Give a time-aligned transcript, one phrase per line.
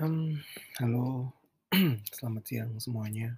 [0.00, 0.32] Hmm,
[0.80, 1.28] halo,
[2.16, 3.36] selamat siang semuanya.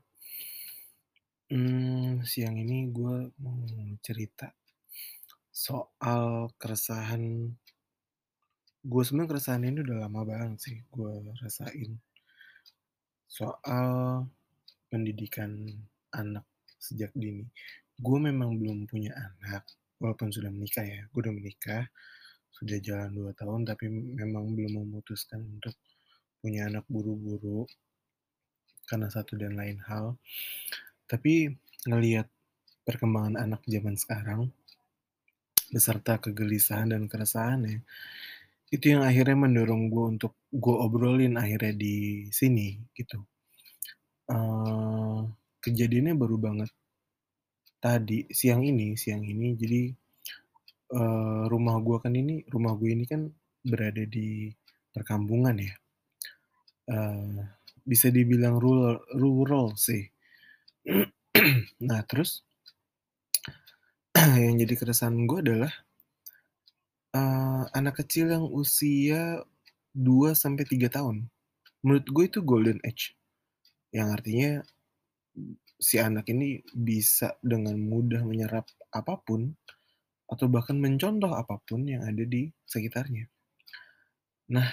[1.50, 3.66] Mmm, siang ini gue mau
[3.98, 4.46] cerita
[5.50, 7.50] soal keresahan
[8.78, 11.98] gue sebenarnya keresahan ini udah lama banget sih gue rasain,
[13.26, 14.22] soal
[14.86, 15.66] pendidikan
[16.14, 16.46] anak
[16.78, 17.42] sejak dini.
[17.98, 19.66] Gue memang belum punya anak,
[19.98, 21.90] walaupun sudah menikah ya, gue udah menikah,
[22.54, 25.74] sudah jalan 2 tahun, tapi memang belum memutuskan untuk
[26.42, 27.60] punya anak buru-buru,
[28.88, 30.06] karena satu dan lain hal.
[31.10, 31.34] Tapi
[31.88, 32.26] ngelihat
[32.86, 34.42] perkembangan anak zaman sekarang,
[35.74, 37.78] beserta kegelisahan dan keresahannya,
[38.74, 40.32] itu yang akhirnya mendorong gue untuk
[40.64, 41.96] gue obrolin akhirnya di
[42.38, 42.68] sini
[42.98, 43.18] gitu.
[44.32, 45.20] Eee,
[45.62, 46.70] kejadiannya baru banget
[47.84, 49.48] tadi, siang ini siang ini.
[49.60, 49.80] Jadi,
[50.98, 53.22] eee, rumah gue kan ini rumah gue ini kan
[53.70, 54.28] berada di
[54.94, 55.74] perkampungan ya.
[56.90, 57.46] Eee,
[57.86, 60.02] bisa dibilang rural rural sih.
[61.88, 62.42] Nah terus
[64.44, 65.72] yang jadi keresahan gue adalah
[67.14, 69.44] eee, anak kecil yang usia
[69.92, 71.28] 2 sampai 3 tahun.
[71.84, 73.14] Menurut gue itu golden age,
[73.96, 74.62] yang artinya
[75.80, 79.54] si anak ini bisa dengan mudah menyerap apa pun,
[80.32, 83.28] atau bahkan mencontoh apa pun yang ada di sekitarnya.
[84.50, 84.66] Nah,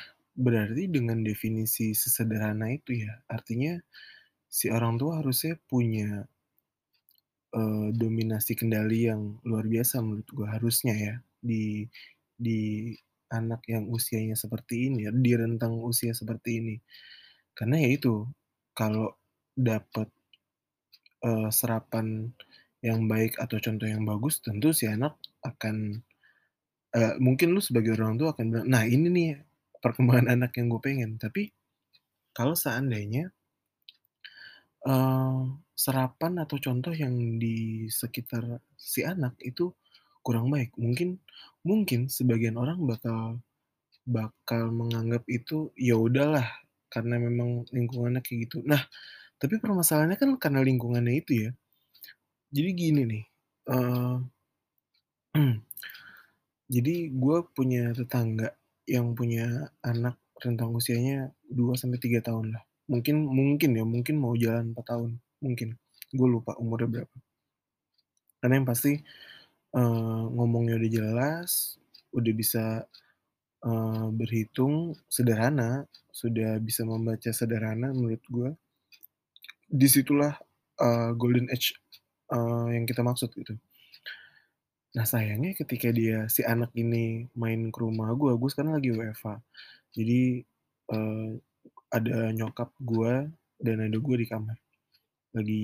[0.46, 3.74] berarti dengan definisi sesederhana itu ya, artinya
[4.50, 6.26] si orang tua harusnya punya
[7.54, 11.90] eee, dominasi kendali yang luar biasa menurut gue, harusnya ya, di
[12.38, 12.94] di
[13.34, 16.76] anak yang usianya seperti ini ya, di rentang usia seperti ini.
[17.58, 18.26] Karena ya itu,
[18.78, 19.14] kalau
[19.58, 20.10] dapet,
[21.26, 22.32] eee, serapan
[22.86, 26.04] yang baik atau contoh yang bagus, tentu si anak akan
[26.98, 29.30] eee, mungkin lu sebagai orang tua akan bilang, "Nah ini nih
[29.84, 31.52] perkembangan anak yang gue pengen." Tapi
[32.38, 33.32] kalau seandainya
[34.88, 35.40] eee,
[35.76, 38.44] serapan atau contoh yang di sekitar
[38.76, 39.72] si anak itu
[40.26, 41.20] kurang baik, mungkin
[41.64, 43.40] mungkin sebagian orang bakal
[44.08, 46.48] bakal menganggap itu, ya udahlah
[46.94, 48.58] karena memang lingkungannya kayak gitu.
[48.68, 48.82] Nah,
[49.42, 51.52] tapi permasalahannya kan karena lingkungannya itu ya.
[52.56, 53.24] Jadi gini nih,
[53.74, 54.16] eee
[56.74, 58.54] jadi gue punya tetangga
[58.96, 59.46] yang punya
[59.86, 61.18] anak rentang usianya
[61.60, 62.64] 2 sampai 3 tahun lah.
[62.92, 65.12] Mungkin mungkin ya, mungkin mau jalan 4 tahun,
[65.46, 65.70] mungkin.
[66.18, 67.18] Gue lupa umurnya berapa.
[68.44, 68.94] Karena yang pasti,
[69.78, 71.80] eee, ngomongnya udah jelas,
[72.16, 72.66] udah bisa,
[73.66, 78.50] eee, berhitung sederhana, sudah bisa membaca sederhana menurut gue.
[79.70, 80.34] Di situlah,
[80.82, 81.78] eee, golden age,
[82.34, 83.54] eee, yang kita maksud gitu.
[84.98, 89.38] Nah sayangnya ketika dia si anak ini main ke rumah gue, gue sekarang lagi WFH.
[89.94, 90.22] Jadi,
[90.94, 91.30] eee,
[91.94, 93.14] ada nyokap gue
[93.62, 94.58] dan adek gue di kamar.
[95.38, 95.64] Lagi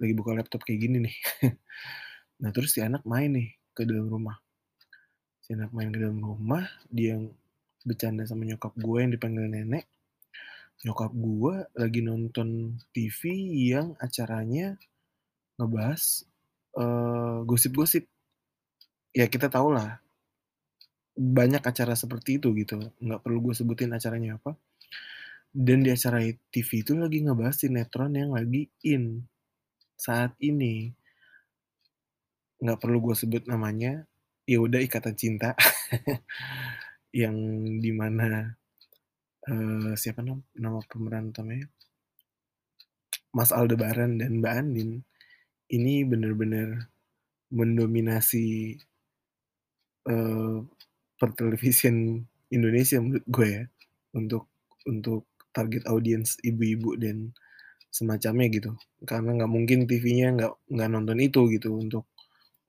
[0.00, 1.16] lagi buka laptop kayak gini nih.
[2.42, 4.36] Nah terus si anak main nih ke dalam rumah.
[5.44, 7.16] Si anak main ke dalam rumah, dia
[7.86, 9.86] bercanda sama nyokap gue yang dipanggil nenek.
[10.84, 13.20] Nyokap gue lagi nonton TV
[13.72, 14.76] yang acaranya
[15.58, 16.24] ngebahas,
[16.78, 18.04] eee, gosip-gosip.
[19.16, 19.98] Ya kita tahulah,
[21.16, 24.50] banyak acara seperti itu gitu, nggak perlu gue sebutin acaranya apa.
[25.66, 26.20] Dan di acara
[26.52, 29.24] TV itu lagi ngebahas sinetron yang lagi in
[29.96, 30.92] saat ini.
[32.62, 33.92] Nggak perlu gue sebut namanya,
[34.48, 35.50] ya udah Ikatan Cinta.
[37.22, 37.36] Yang
[37.84, 38.56] di mana,
[39.50, 41.66] eee, siapa nam nama pemeran utamanya?
[43.36, 44.90] Mas Aldebaran dan Mbak Andien,
[45.76, 46.68] ini bener-bener
[47.58, 48.46] mendominasi
[50.10, 50.56] eee,
[51.20, 53.64] pertelevisian Indonesia menurut gue ya,
[54.18, 54.44] untuk
[54.88, 57.32] untuk target audiens ibu-ibu dan
[57.92, 58.72] semacamnya gitu.
[59.10, 62.04] Karena nggak mungkin TV-nya nggak nggak nonton itu gitu untuk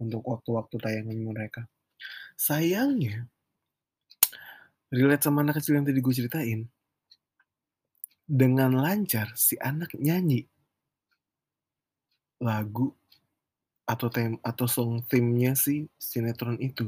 [0.03, 1.61] untuk waktu-waktu tayangan mereka.
[2.39, 3.27] Sayangnya
[4.91, 6.59] relate sama anak kecil yang tadi gue ceritain
[8.27, 10.47] dengan lancar si anak nyanyi
[12.41, 12.93] lagu
[13.93, 15.75] atau tem atau song theme-nya si
[16.09, 16.87] sinetron itu.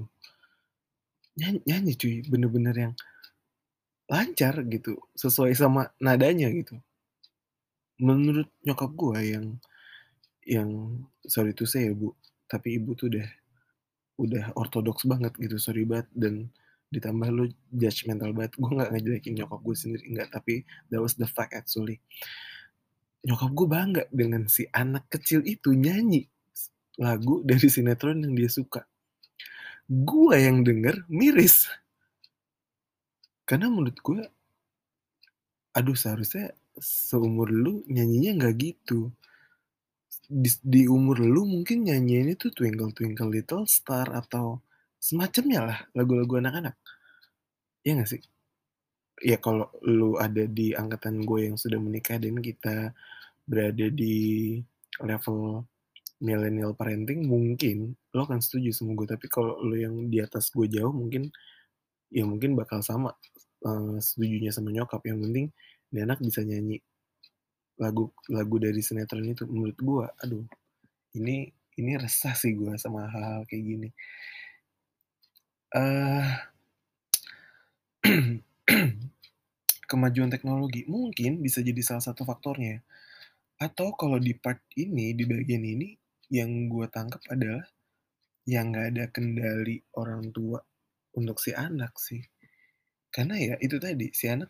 [1.39, 2.93] Nyan nyanyi cuy, bener-bener yang
[4.11, 6.75] lancar gitu, sesuai sama nadanya gitu.
[8.01, 9.45] Menurut nyokap gue yang
[10.43, 10.69] yang
[11.23, 12.11] sorry to say ya Bu,
[12.49, 13.27] tapi ibu tuh udah
[14.19, 16.51] udah ortodoks banget gitu, sorry banget dan
[16.89, 18.57] ditambah lu judgemental banget.
[18.57, 22.01] Gue nggak ngejelekin nyokap gue sendiri, enggak, tapi that was the fact actually.
[23.23, 26.25] Nyokap gue bangga dengan si anak kecil itu nyanyi
[26.99, 28.83] lagu dari sinetron yang dia suka.
[29.89, 31.65] Gua yang denger miris.
[33.49, 34.21] Karena menurut gue
[35.77, 36.49] Aduh seharusnya
[36.81, 39.13] seumur lu nyanyinya nggak gitu.
[40.29, 44.61] Dis di umur lu mungkin nyanyiinnya tuh Twinkle Twinkle Little Star atau
[44.97, 46.75] semacamnya lah, lagu-lagu anak-anak.
[47.85, 48.21] Iya nggak sih?
[49.23, 52.91] Ya kalau lu ada di angkatan gue yang sudah menikah dan kita
[53.45, 54.57] berada di
[55.01, 55.65] level
[56.19, 59.07] millennial parenting, mungkin lo akan setuju sama gue.
[59.07, 61.31] Tapi kalau lu yang di atas gue jauh mungkin
[62.11, 63.15] ya mungkin bakal sama
[63.65, 65.01] uh, setujunya sama nyokap.
[65.07, 65.45] Yang penting
[65.89, 66.77] ini anak bisa nyanyi
[67.79, 70.43] lagu lagu dari sinetron itu menurut gue aduh
[71.15, 71.47] ini
[71.79, 73.89] ini resah sih gue sama hal-hal kayak gini
[75.79, 76.27] uh,
[79.89, 82.83] kemajuan teknologi mungkin bisa jadi salah satu faktornya
[83.59, 85.95] atau kalau di part ini di bagian ini
[86.29, 87.65] yang gue tangkap adalah
[88.49, 90.59] yang nggak ada kendali orang tua
[91.17, 92.21] untuk si anak sih
[93.09, 94.49] karena ya itu tadi si anak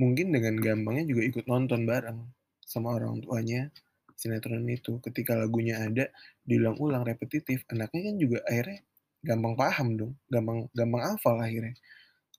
[0.00, 2.20] mungkin dengan gampangnya juga ikut nonton bareng
[2.64, 3.68] sama orang tuanya
[4.16, 5.02] sinetron itu.
[5.02, 6.08] Ketika lagunya ada,
[6.46, 8.80] diulang-ulang repetitif, anaknya kan juga akhirnya
[9.22, 11.74] gampang paham dong, gampang gampang hafal akhirnya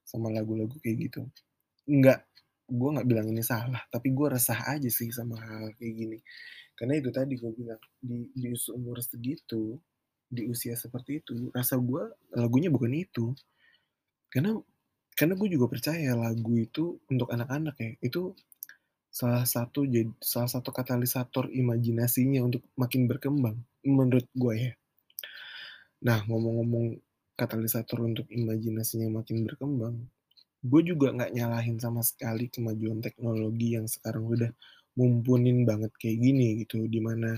[0.04, 1.22] sama lagu-lagu kayak gitu.
[1.88, 2.28] Enggak,
[2.68, 6.20] gue nggak bilang ini salah, tapi gue resah aja sih sama hal kayak gini.
[6.78, 9.78] Karena itu tadi gue bilang di di umur segitu,
[10.28, 12.04] di usia seperti itu, rasa gue
[12.34, 13.26] lagunya bukan itu.
[14.34, 14.58] Karena
[15.14, 18.34] karena gue juga percaya lagu itu untuk anak-anak ya itu
[19.14, 19.86] salah satu
[20.26, 24.74] salah satu katalisator imajinasinya untuk makin berkembang menurut gue ya.
[26.02, 26.98] Nah ngomong-ngomong
[27.38, 29.96] katalisator untuk imajinasinya makin berkembang,
[30.66, 34.52] gue juga nggak nyalahin sama sekali kemajuan teknologi yang sekarang udah
[34.98, 37.38] mumpunin banget kayak gini gitu, di mana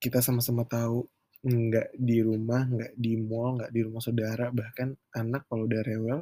[0.00, 1.04] kita sama-sama tahu
[1.40, 6.20] nggak di rumah, nggak di mall, nggak di rumah saudara, bahkan anak kalau udah rewel,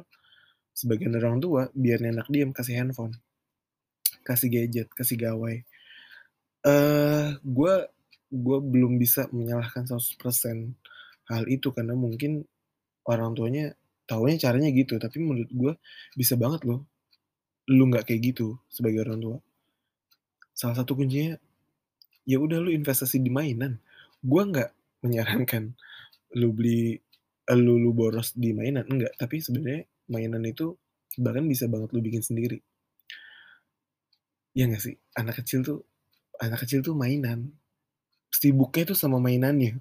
[0.71, 3.15] sebagian orang tua biar anak diam kasih handphone,
[4.23, 5.59] kasih gadget, kasih gawai.
[6.63, 7.73] Eh, uh, gue
[8.29, 10.75] gue belum bisa menyalahkan 100%
[11.31, 12.45] hal itu karena mungkin
[13.07, 13.75] orang tuanya
[14.07, 15.73] taunya caranya gitu, tapi menurut gue
[16.15, 16.87] bisa banget loh
[17.69, 19.37] lu nggak kayak gitu sebagai orang tua.
[20.59, 21.39] Salah satu kuncinya
[22.27, 23.79] ya udah lu investasi di mainan.
[24.19, 24.75] Gue nggak
[25.07, 25.71] menyarankan
[26.35, 26.99] lu beli
[27.55, 29.15] lu, lu boros di mainan enggak.
[29.15, 30.75] Tapi sebenarnya mainan itu
[31.15, 32.59] bahkan bisa banget lu bikin sendiri.
[34.51, 34.99] Ya nggak sih?
[35.15, 35.79] Anak kecil tuh
[36.43, 37.55] anak kecil tuh mainan.
[38.27, 39.79] Sibuknya tuh sama mainannya.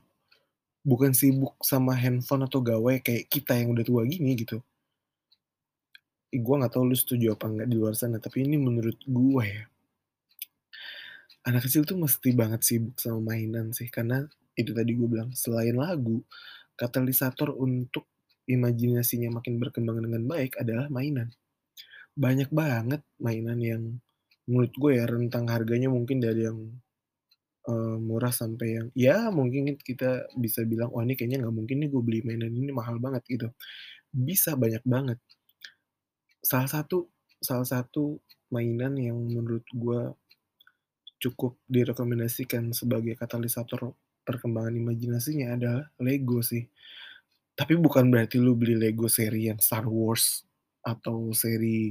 [0.86, 4.62] Bukan sibuk sama handphone atau gawai kayak kita yang udah tua gini gitu.
[6.30, 9.66] Gue nggak tahu lu setuju apa nggak di luar sana tapi ini menurut gue ya
[11.46, 14.26] anak kecil tuh mesti banget sibuk sama mainan sih karena
[14.58, 16.22] itu tadi gue bilang selain lagu
[16.74, 18.10] katalisator untuk
[18.48, 21.30] imajinasinya makin berkembang dengan baik adalah mainan.
[22.18, 23.82] Banyak banget mainan yang
[24.48, 26.58] menurut gue ya rentang harganya mungkin dari yang
[27.68, 31.88] uh, murah sampai yang ya mungkin kita bisa bilang wah ini kayaknya nggak mungkin nih
[31.92, 33.48] gue beli mainan ini mahal banget gitu.
[34.10, 35.20] Bisa banyak banget.
[36.40, 38.18] Salah satu salah satu
[38.48, 40.00] mainan yang menurut gue
[41.18, 46.62] cukup direkomendasikan sebagai katalisator perkembangan imajinasinya adalah Lego sih.
[47.58, 50.46] Tapi bukan berarti lu beli Lego seri yang Star Wars
[50.86, 51.90] atau seri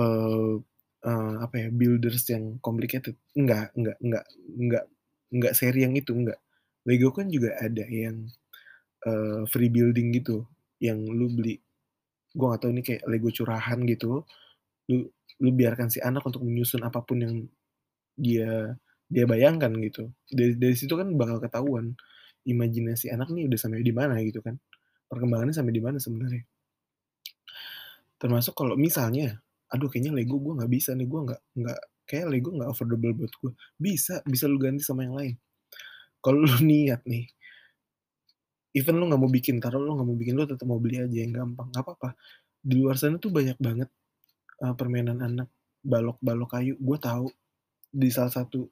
[0.00, 0.56] uh,
[1.04, 3.20] uh, apa ya builders yang complicated.
[3.36, 4.84] Enggak, enggak, enggak, enggak,
[5.28, 6.40] enggak seri yang itu enggak.
[6.86, 8.30] Lego kan juga ada yang
[9.04, 10.46] uh, free building gitu,
[10.80, 11.58] yang lu beli.
[12.36, 14.22] Gue gak tau ini kayak Lego curahan gitu.
[14.88, 17.34] Lu lu biarkan si anak untuk menyusun apa pun yang
[18.18, 18.74] dia
[19.06, 20.10] dia bayangkan gitu.
[20.26, 21.94] Dari dari situ kan bakal ketahuan
[22.46, 24.58] imajinasi anak nih udah sampai di mana gitu kan.
[25.06, 26.42] Perkembangannya sampai di mana sebenarnya.
[28.16, 29.38] Termasuk kalau misalnya,
[29.70, 33.32] aduh kayaknya Lego gue nggak bisa nih, gue nggak nggak kayak Lego nggak affordable buat
[33.38, 33.52] gue.
[33.76, 35.34] Bisa, bisa lu ganti sama yang lain.
[36.24, 37.28] Kalau lu niat nih,
[38.74, 41.16] even lu nggak mau bikin, taruh lu nggak mau bikin, lu tetap mau beli aja
[41.16, 42.18] yang gampang, nggak apa-apa.
[42.66, 43.88] Di luar sana tuh banyak banget
[44.64, 45.48] uh, permainan anak,
[45.84, 46.74] balok-balok kayu.
[46.80, 47.30] Gue tahu
[47.90, 48.66] di salah satu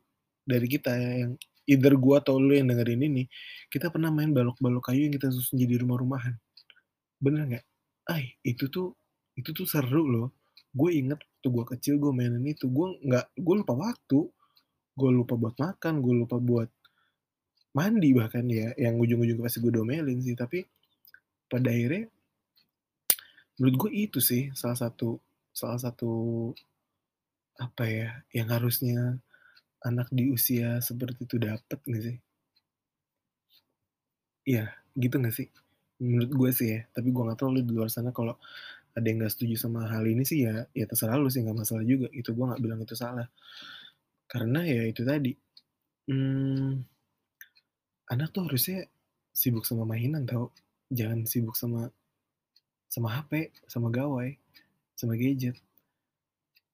[0.44, 1.32] dari kita ya, yang
[1.64, 3.24] either gua atau lu yang dengerin ini,
[3.72, 6.36] kita pernah main balok-balok kayu yang kita susun jadi rumah-rumahan.
[7.20, 7.64] Bener nggak?
[8.04, 8.92] Ay, itu tuh
[9.34, 10.28] itu tuh seru loh.
[10.74, 12.66] Gue inget tuh gue kecil gue mainin itu.
[12.70, 14.20] Gue nggak, gue lupa waktu.
[14.94, 16.70] Gue lupa buat makan, gue lupa buat
[17.74, 18.74] mandi bahkan ya.
[18.78, 20.36] Yang ujung-ujung pasti gue domelin sih.
[20.38, 20.62] Tapi
[21.48, 22.10] pada akhirnya,
[23.58, 25.18] menurut gue itu sih salah satu
[25.54, 26.10] salah satu
[27.58, 29.18] apa ya yang harusnya
[29.88, 32.16] anak di usia seperti itu dapet nggak sih?
[34.48, 34.64] Iya,
[35.02, 35.48] gitu nggak sih?
[36.04, 38.36] Menurut gue sih ya, tapi gue nggak tahu lu di luar sana kalau
[38.96, 41.84] ada yang nggak setuju sama hal ini sih ya ya terserah lu sih, nggak masalah
[41.86, 43.26] juga, itu gue nggak bilang itu salah.
[44.30, 45.32] Karena ya itu tadi,
[46.10, 46.70] mmm,
[48.12, 48.78] anak tuh harusnya
[49.40, 50.44] sibuk sama mainan tau,
[50.98, 51.82] jangan sibuk sama
[52.94, 53.32] sama HP,
[53.72, 54.30] sama gawai,
[54.98, 55.56] sama gadget.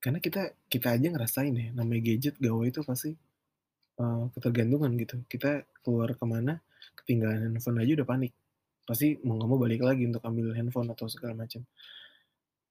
[0.03, 3.13] Karena kita kita aja ngerasain ya, namanya gadget, gawai itu pasti,
[4.01, 5.17] eee, ketergantungan gitu.
[5.29, 6.61] Kita keluar ke mana,
[6.99, 8.33] ketinggalan handphone aja udah panik.
[8.89, 11.63] Pasti mau nggak mau balik lagi untuk ambil handphone atau segala macam.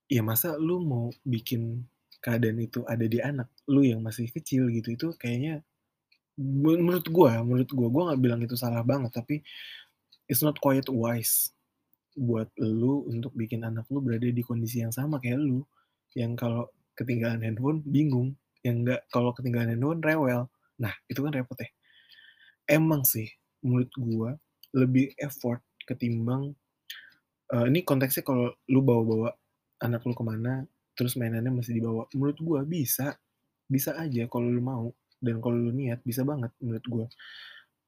[0.09, 1.85] Ya masa lu mau bikin
[2.25, 5.61] keadaan itu ada di anak lu yang masih kecil gitu, itu kayaknya
[6.39, 9.41] menurut gua menurut gua, gua nggak bilang itu salah banget, tapi
[10.31, 11.53] it's not quite wise
[12.17, 15.63] buat lu untuk bikin anak lu berada di kondisi yang sama kayak lu,
[16.17, 18.35] yang kalau ketinggalan handphone bingung,
[18.67, 20.51] yang nggak kalau ketinggalan handphone rewel.
[20.83, 21.69] Nah, itu kan repot ya.
[22.69, 23.27] Emang sih
[23.65, 24.31] menurut gua
[24.75, 26.53] lebih effort ketimbang
[27.53, 29.33] eee, ini konteksnya kalau lu bawa-bawa
[29.83, 30.65] anak lu ke mana,
[30.97, 33.15] terus mainannya masih dibawa, menurut gua bisa,
[33.69, 34.91] bisa aja kalau lu mau
[35.23, 37.07] dan kalau lu niat bisa banget menurut gua.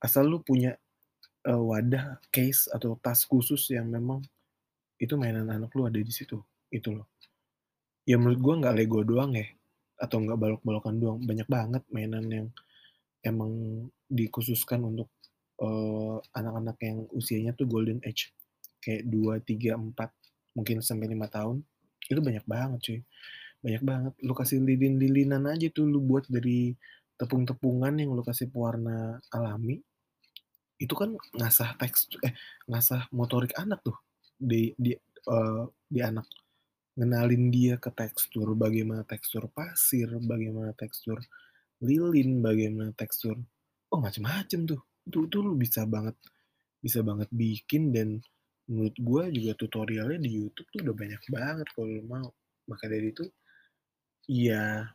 [0.04, 0.76] Asal lu punya,
[1.48, 4.22] eee, wadah, case, atau tas khusus yang memang
[5.02, 6.40] itu mainan anak lu ada di situ,
[6.74, 7.11] gitu loh.
[8.10, 9.46] Ya menurut gua nggak Lego doang ya,
[10.02, 12.48] atau nggak balok-balokan doang, banyak banget mainan yang
[13.26, 13.54] emang
[14.10, 15.10] dikhususkan untuk,
[15.62, 18.34] eee, anak-anak yang usianya tuh golden age,
[18.84, 20.12] kayak 2, 3, 4,
[20.58, 21.62] mungkin sampai 5 tahun,
[22.12, 23.00] itu banyak banget cuy,
[23.66, 24.14] banyak banget.
[24.26, 26.74] Lu kasih lilin-lilinan aja tuh lu buat dari
[27.20, 29.82] tepung-tepungan yang lu kasih pewarna alami,
[30.82, 32.34] itu kan ngasah teks eh,
[32.70, 33.96] ngasah motorik anak tuh
[34.36, 34.92] di di,
[35.30, 35.62] eee,
[35.94, 36.26] di anak.
[36.98, 41.18] Ngenalin dia ke tekstur, bagaimana tekstur pasir, bagaimana tekstur
[41.82, 43.40] lilin, bagaimana tekstur
[43.92, 44.82] oh macem-macem tuh.
[45.08, 46.16] Itu itu lu bisa banget
[46.82, 48.20] bisa banget bikin dan
[48.70, 52.30] menurut gua juga tutorialnya di YouTube tuh udah banyak banget kalau lu mau.
[52.68, 53.26] Maka dari itu
[54.30, 54.86] ya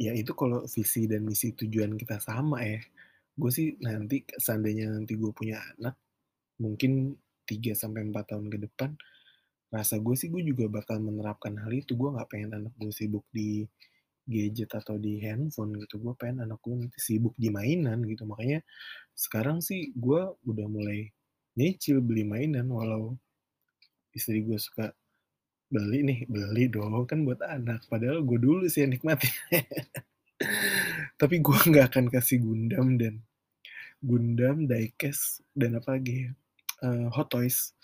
[0.00, 2.80] ya itu kalau visi dan misi tujuan kita sama ya.
[3.36, 5.96] Gue sih nanti seandainya nanti gue punya anak,
[6.60, 8.90] mungkin 3 sampai 4 tahun ke depan,
[9.74, 11.94] rasa gue sih gue juga bakal menerapkan hal itu.
[11.98, 13.64] Gue nggak pengen anak gue sibuk di
[14.30, 18.24] gadget atau di handphone gitu, gue pengen anak gue nanti sibuk di mainan gitu.
[18.28, 18.62] Makanya
[19.16, 21.10] sekarang sih gue udah mulai
[21.58, 23.16] nyicil beli mainan walau
[24.16, 24.90] istri gue suka,
[25.72, 29.32] "Beli nih," beli dong, kan buat anak, padahal gue dulu sih yang nikmatin.
[31.20, 33.20] Tapi gue nggak akan kasih Gundam dan
[34.04, 36.30] Gundam, die-cast, dan apalagi ya,
[36.86, 37.74] eee, Hot Toys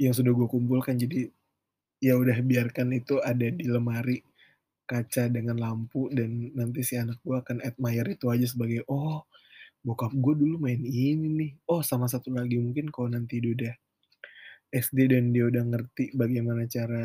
[0.00, 0.96] yang sudah gue kumpulkan.
[1.02, 1.28] Jadi
[2.06, 4.18] ya udah biarkan itu ada di lemari
[4.90, 9.22] kaca dengan lampu dan nanti si anak gue akan admire itu aja sebagai, "Oh,
[9.86, 13.74] bokap gue dulu main ini nih." Oh, sama satu lagi mungkin kalau nanti dia udah
[14.82, 17.04] SD dan dia udah ngerti bagaimana cara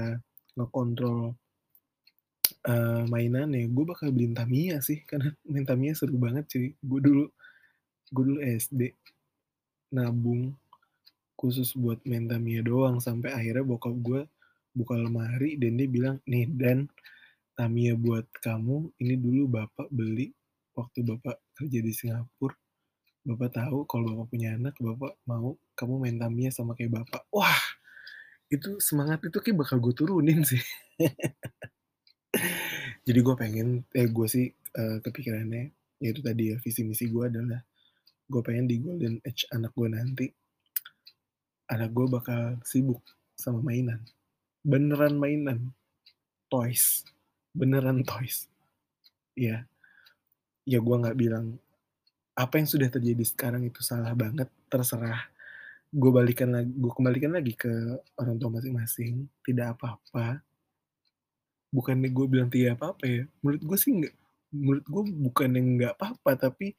[0.57, 1.35] ngekontrol,
[2.69, 6.67] eee, mainannya, gue bakal beliin Tamiya sih, karena main Tamiya seru banget cuy.
[6.89, 7.23] Gue dulu
[8.15, 8.81] gue dulu SD
[9.95, 10.43] nabung
[11.39, 14.21] khusus buat main Tamiya doang, sampai akhirnya bokap gue
[14.75, 16.87] buka lemari dan dia bilang, "Nih Dan,
[17.57, 20.31] Tamiya buat kamu, ini dulu bapak beli
[20.77, 22.55] waktu bapak kerja di Singapura.
[23.27, 27.61] Bapak tahu kalau bapak punya anak, bapak mau kamu main Tamiya sama kayak bapak." Wah,
[28.53, 30.61] itu semangat itu kayak bakal gue turunin sih.
[33.07, 35.63] Jadi gue pengen eh, gue sih, eee, kepikirannya
[36.01, 37.61] ya itu tadi ya, visi misi gue adalah
[38.29, 40.25] gue pengen di golden age anak gue nanti,
[41.65, 43.01] anak gue bakal sibuk
[43.35, 44.01] sama mainan,
[44.61, 45.73] beneran mainan,
[46.47, 47.03] toys,
[47.51, 48.47] beneran toys.
[49.35, 49.67] Iya.
[50.65, 51.61] Ya gue nggak bilang
[52.35, 55.29] apa yang sudah terjadi sekarang itu salah banget, terserah.
[55.93, 57.71] Gue balikan lag gue kembalikan lagi ke
[58.19, 60.43] orang tua masing-masing, tidak apa-apa.
[61.71, 64.15] Bukannya gue bilang tidak apa-apa ya, menurut gue sih nggak
[64.55, 66.75] menurut gue bukannya nggak apa-apa, tapi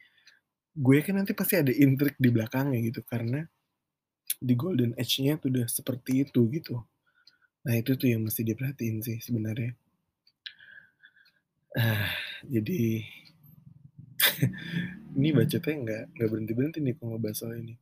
[0.76, 3.44] gue yakin nanti pasti ada intrik di belakangnya gitu, karena
[4.36, 6.80] di golden age-nya tuh udah seperti itu gitu.
[7.66, 9.74] Nah itu tuh yang mesti diperhatiin sih sebenarnya.
[11.76, 12.08] Ah,
[12.46, 13.04] jadi
[15.18, 17.74] ini bacotnya nggak nggak berhenti-berhenti nih kalau ngebahas soal ini.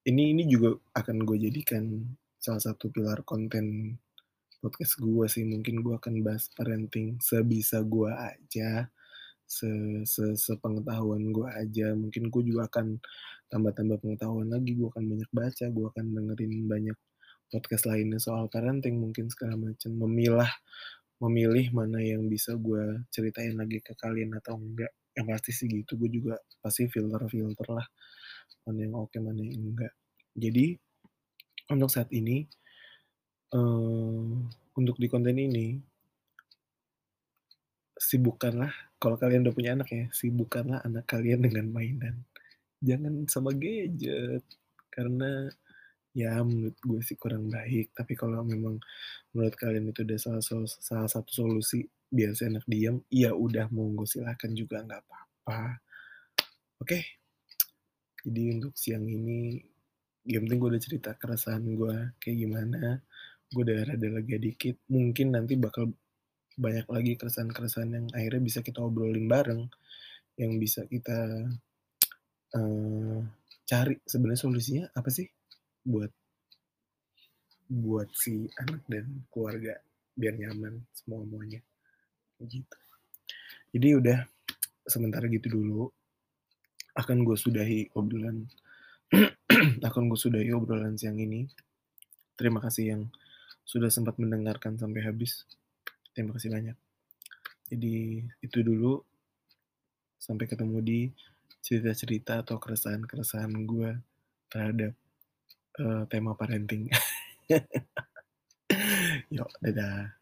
[0.00, 1.84] Ini ini juga akan gue jadikan
[2.40, 3.96] salah satu pilar konten
[4.60, 8.88] podcast gue sih, mungkin gue akan bahas parenting sebisa gue aja,
[9.56, 9.68] se
[10.06, 12.86] se sepengetahuan gue aja, mungkin gue juga akan
[13.52, 16.98] tambah-tambah pengetahuan lagi, gue akan banyak baca, gue akan dengerin banyak
[17.52, 20.52] podcast lainnya soal parenting mungkin segala macam, memilah
[21.22, 24.92] memilih mana yang bisa gue ceritain lagi ke kalian atau enggak.
[25.16, 27.86] Yang pasti sih gitu, gue juga pasti filter-filter lah,
[28.66, 29.92] mana yang oke, mana yang enggak.
[30.38, 30.78] Jadi,
[31.72, 32.46] untuk saat ini
[33.50, 34.30] Eee,
[34.78, 35.66] untuk di konten ini
[37.98, 42.16] sibukkanlah kalau kalian udah punya anak ya, sibukkanlah anak kalian dengan mainan.
[42.84, 44.44] Jangan sama gadget,
[44.92, 45.48] karena
[46.12, 48.76] ya menurut gue sih kurang baik, tapi kalau memang
[49.32, 53.70] menurut kalian itu udah salah sos salah satu solusi biar si anak diem, ya udah
[53.72, 55.80] monggo silahkan juga nggak apa-apa.
[56.82, 56.98] Oke,
[58.26, 59.60] jadi untuk siang ini,
[60.28, 63.00] yang penting gue udah cerita keresahan gue kayak gimana,
[63.52, 65.92] gue udah rada lega dikit, mungkin nanti bakal
[66.60, 69.62] banyak lagi keresahan-keresahan yang akhirnya bisa kita obrolin bareng,
[70.40, 71.48] yang bisa kita,
[72.56, 73.18] eee,
[73.68, 75.26] cari sebenarnya solusinya apa sih
[75.86, 76.12] buat
[77.70, 79.78] buat si anak dan keluarga
[80.18, 81.62] biar nyaman semua-muanya,
[82.44, 82.78] gitu.
[83.70, 84.18] Jadi udah
[84.84, 85.86] sementara gitu dulu,
[86.98, 88.50] akan gue sudahi obrolan
[89.88, 91.46] akan gue sudahi obrolan siang ini.
[92.34, 93.02] Terima kasih yang
[93.62, 95.46] sudah sempat mendengarkan sampai habis.
[96.16, 96.76] Terima kasih banyak.
[97.72, 99.04] Jadi itu dulu.
[100.20, 101.00] Sampai ketemu di
[101.64, 103.90] cerita-cerita atau keresahan-keresahan gue
[104.52, 104.92] terhadap,
[105.80, 106.90] eee, tema parenting.
[109.30, 110.19] Yok, dadah.